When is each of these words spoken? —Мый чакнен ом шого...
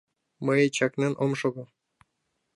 —Мый 0.45 0.61
чакнен 0.75 1.13
ом 1.23 1.31
шого... 1.39 1.63